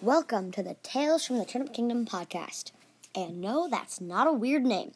[0.00, 2.70] Welcome to the Tales from the Turnip Kingdom podcast.
[3.16, 4.92] And no, that's not a weird name.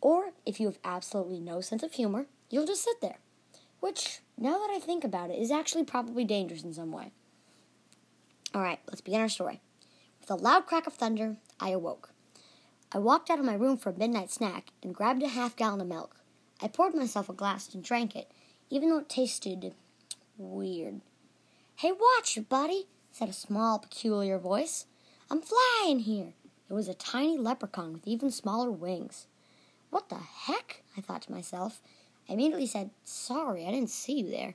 [0.00, 3.20] Or if you have absolutely no sense of humor, you'll just sit there.
[3.80, 7.12] Which, now that I think about it, is actually probably dangerous in some way.
[8.54, 9.60] Alright, let's begin our story.
[10.20, 12.10] With a loud crack of thunder, I awoke.
[12.92, 15.80] I walked out of my room for a midnight snack and grabbed a half gallon
[15.80, 16.16] of milk.
[16.60, 18.30] I poured myself a glass and drank it,
[18.68, 19.74] even though it tasted
[20.36, 21.00] weird.
[21.76, 24.86] Hey, watch it, buddy, said a small, peculiar voice.
[25.30, 26.34] I'm flying here.
[26.68, 29.26] It was a tiny leprechaun with even smaller wings.
[29.90, 30.82] What the heck?
[30.96, 31.80] I thought to myself.
[32.30, 34.54] I immediately said, Sorry, I didn't see you there.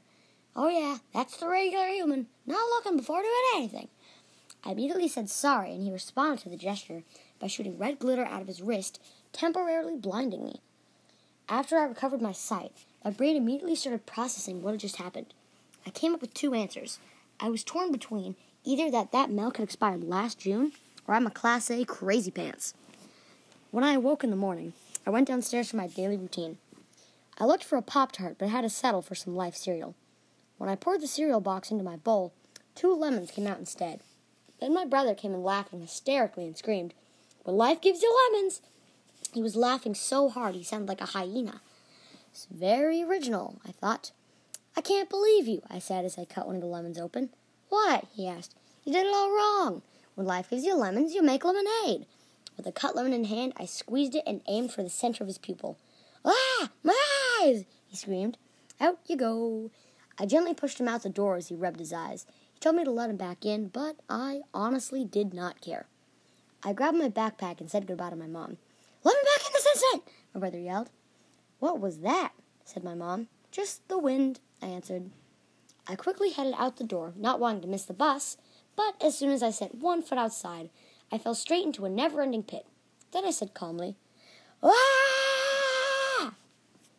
[0.55, 3.89] Oh, yeah, that's the regular human, not looking before doing anything.
[4.63, 7.03] I immediately said sorry, and he responded to the gesture
[7.39, 9.01] by shooting red glitter out of his wrist,
[9.33, 10.61] temporarily blinding me.
[11.49, 12.71] After I recovered my sight,
[13.03, 15.33] my brain immediately started processing what had just happened.
[15.85, 16.99] I came up with two answers.
[17.39, 20.71] I was torn between either that that milk had expired last June,
[21.07, 22.73] or I'm a Class A crazy pants.
[23.69, 24.73] When I awoke in the morning,
[25.05, 26.57] I went downstairs for my daily routine.
[27.37, 29.95] I looked for a Pop Tart, but had to settle for some Life cereal.
[30.57, 32.33] When I poured the cereal box into my bowl,
[32.75, 33.99] two lemons came out instead.
[34.61, 36.93] Then my brother came in laughing hysterically and screamed,
[37.43, 38.61] When life gives you lemons!
[39.33, 41.61] He was laughing so hard he sounded like a hyena.
[42.31, 44.11] It's very original, I thought.
[44.77, 47.31] I can't believe you, I said as I cut one of the lemons open.
[47.67, 48.05] What?
[48.13, 48.55] he asked.
[48.85, 49.81] You did it all wrong.
[50.15, 52.05] When life gives you lemons, you make lemonade.
[52.55, 55.27] With a cut lemon in hand, I squeezed it and aimed for the center of
[55.27, 55.77] his pupil.
[56.23, 56.69] Ah!
[56.83, 56.93] My
[57.45, 57.65] eyes!
[57.85, 58.37] he screamed.
[58.79, 59.71] Out you go.
[60.17, 62.25] I gently pushed him out the door as he rubbed his eyes.
[62.53, 65.87] He told me to let him back in, but I honestly did not care.
[66.63, 68.57] I grabbed my backpack and said goodbye to my mom.
[69.03, 70.03] Let me back in this instant!
[70.33, 70.89] My brother yelled.
[71.59, 72.33] What was that?
[72.63, 73.27] said my mom.
[73.51, 75.11] Just the wind, I answered.
[75.87, 78.37] I quickly headed out the door, not wanting to miss the bus,
[78.75, 80.69] but as soon as I set one foot outside,
[81.11, 82.65] I fell straight into a never ending pit.
[83.11, 83.95] Then I said calmly,
[84.63, 85.14] Ah!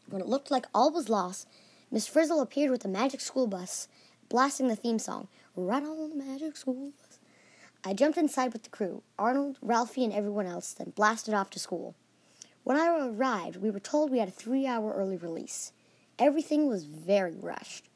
[0.09, 1.49] When it looked like all was lost,
[1.91, 3.89] Miss Frizzle appeared with the magic school bus,
[4.29, 5.29] blasting the theme song,
[5.59, 7.19] Right on the magic school bus.
[7.83, 11.59] I jumped inside with the crew, Arnold, Ralphie, and everyone else, then blasted off to
[11.59, 11.95] school.
[12.63, 15.73] When I arrived, we were told we had a three hour early release.
[16.19, 17.89] Everything was very rushed.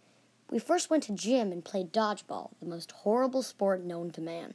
[0.50, 4.54] We first went to gym and played dodgeball, the most horrible sport known to man.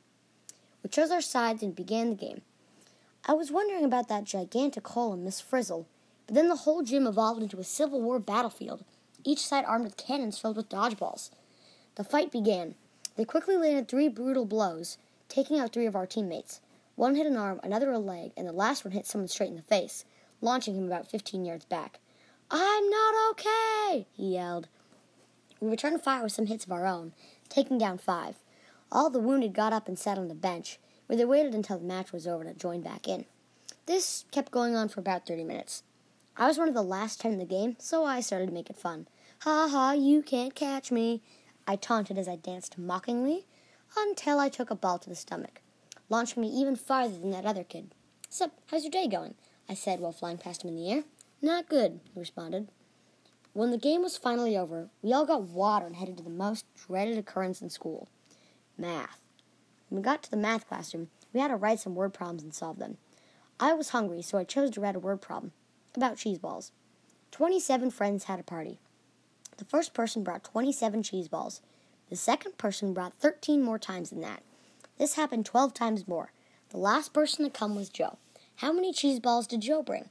[0.84, 2.42] We chose our sides and began the game.
[3.26, 5.88] I was wondering about that gigantic hole in Miss Frizzle,
[6.26, 8.84] but then the whole gym evolved into a Civil War battlefield,
[9.24, 11.30] each side armed with cannons filled with dodgeballs.
[11.96, 12.76] The fight began.
[13.16, 14.98] They quickly landed three brutal blows,
[15.30, 16.62] taking out three of our teammates.
[16.96, 19.56] One hit an arm, another a leg, and the last one hit someone straight in
[19.56, 20.06] the face,
[20.42, 22.00] launching him about 15 yards back.
[22.52, 24.68] I'm not okay, he yelled.
[25.60, 27.14] We returned to fire with some hits of our own,
[27.50, 28.36] taking down five.
[28.92, 31.86] All the wounded got up and sat on the bench, where they waited until the
[31.86, 33.26] match was over to join back in.
[33.86, 35.84] This kept going on for about 30 minutes.
[36.38, 38.70] I was one of the last 10 in the game, so I started to make
[38.70, 39.08] it fun.
[39.44, 41.22] Ha ha, you can't catch me,
[41.66, 43.46] I taunted as I danced mockingly,
[43.96, 45.62] until I took a ball to the stomach,
[46.10, 47.96] launching me even farther than that other kid.
[48.30, 49.36] Sup, how's your day going?
[49.70, 51.04] I said while flying past him in the air.
[51.42, 52.68] Not good, he responded.
[53.54, 56.66] When the game was finally over, we all got water and headed to the most
[56.76, 58.10] dreaded occurrence in school
[58.78, 59.22] math.
[59.88, 62.54] When we got to the math classroom, we had to write some word problems and
[62.54, 62.98] solve them.
[63.58, 65.54] I was hungry, so I chose to write a word problem
[65.96, 66.72] about cheese balls.
[67.32, 68.80] 27 friends had a party.
[69.58, 71.62] The first person brought 27 cheese balls.
[72.10, 74.44] The second person brought 13 more times than that.
[74.98, 76.32] This happened 12 times more.
[76.70, 78.18] The last person to come was Joe.
[78.58, 80.10] How many cheese balls did Joe bring?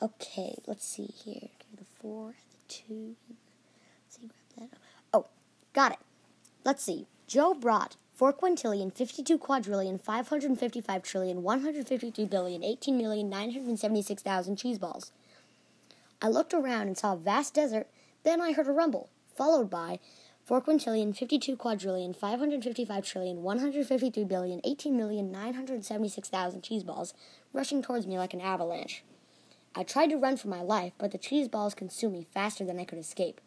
[0.00, 1.36] Okay, let's see here.
[1.36, 3.16] Okay, the four, the two.
[3.28, 4.78] Let's see, grab that.
[5.12, 5.26] Oh,
[5.72, 5.98] got it.
[6.64, 7.06] Let's see.
[7.26, 15.12] Joe brought 4 quintillion, 52 quadrillion, 555 trillion, 153 billion, 18 million, 976,000 cheese balls.
[16.22, 17.88] I looked around and saw a vast desert,
[18.22, 19.98] then I heard a rumble, followed by
[20.46, 27.12] 4 quintillion, 52 quadrillion, 555 trillion, 153 billion, 18 million, 976,000 cheese balls
[27.52, 29.04] rushing towards me like an avalanche.
[29.74, 32.78] I tried to run for my life, but the cheese balls consumed me faster than
[32.80, 33.42] I could escape.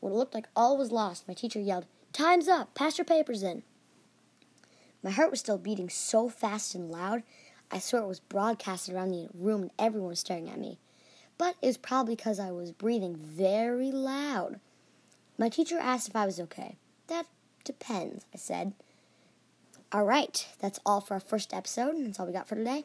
[0.00, 1.84] When it looked like all was lost, my teacher yelled,
[2.14, 2.74] Time's up!
[2.74, 3.64] Pass your papers in!
[5.02, 7.22] My heart was still beating so fast and loud,
[7.70, 10.78] I swear it was broadcasted around the room and everyone was staring at me.
[11.36, 14.58] But it was probably because I was breathing very loud.
[15.36, 16.76] My teacher asked if I was okay.
[17.06, 17.26] That
[17.64, 18.72] depends, I said.
[19.92, 21.94] All right, that's all for our first episode.
[21.94, 22.84] And that's all we got for today.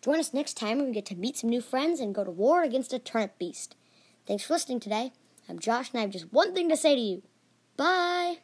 [0.00, 2.30] Join us next time when we get to meet some new friends and go to
[2.30, 3.76] war against a turnip beast.
[4.26, 5.12] Thanks for listening today.
[5.48, 7.22] I'm Josh, and I have just one thing to say to you.
[7.76, 8.38] Bye!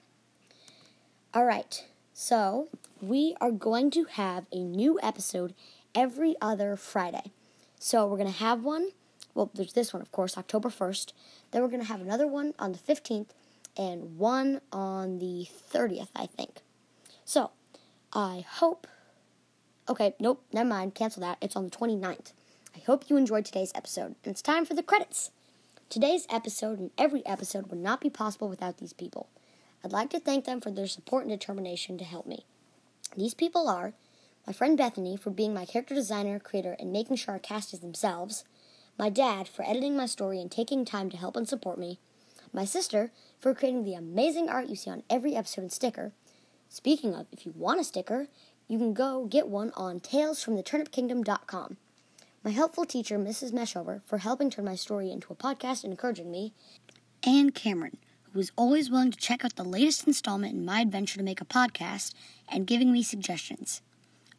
[1.35, 1.85] All right,
[2.21, 2.67] so
[3.01, 5.55] we are going to have a new episode
[5.95, 7.31] every other Friday.
[7.79, 8.89] So we're going to have one.
[9.35, 11.13] Well, there's this one, of course, October 1st.
[11.53, 13.29] Then we're going to have another one on the 15th
[13.77, 16.63] and one on the 30th, I think.
[17.25, 17.53] So,
[18.13, 18.89] I hope.
[19.89, 21.39] Okay, nope, never mind, cancel that.
[21.41, 22.33] It's on the 29th.
[22.75, 25.31] I hope you enjoyed today's episode, and it's time for the credits.
[25.89, 29.29] Today's episode and every episode would not be possible without these people.
[29.85, 32.45] I'd like to thank them for their support and determination to help me.
[33.17, 33.95] These people are
[34.47, 37.81] my friend Bethany for being my character designer, creator, and making sure our cast is
[37.81, 38.45] themselves,
[38.99, 41.99] my dad for editing my story and taking time to help and support me,
[42.53, 46.13] my sister for creating the amazing art you see on every episode and sticker.
[46.69, 48.29] Speaking of, if you want a sticker,
[48.67, 51.77] you can go get one on talesfromtheturnipkingdom.com.
[52.45, 53.53] My helpful teacher, Mrs.
[53.53, 56.53] Meshover, for helping turn my story into a podcast and encouraging me,
[57.23, 57.99] and Cameron,
[58.33, 61.41] who was always willing to check out the latest installment in my adventure to make
[61.41, 62.15] a podcast
[62.49, 63.83] and giving me suggestions.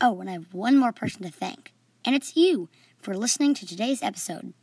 [0.02, 1.74] Oh, and I have one more person to thank,
[2.06, 2.70] and it's you
[3.00, 4.54] for listening to today's episode.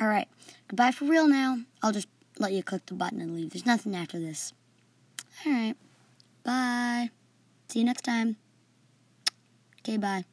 [0.00, 0.28] All right,
[0.68, 1.58] goodbye for real now.
[1.82, 2.08] I'll just
[2.38, 3.50] let you click the button and leave.
[3.50, 4.52] There's nothing after this.
[5.46, 5.74] All right.
[6.44, 7.10] Bye.
[7.68, 8.36] See you next time.
[9.80, 10.24] Okay, bye.